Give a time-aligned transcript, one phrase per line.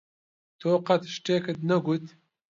[0.59, 2.05] تۆ قەت شتێکت نەگوت.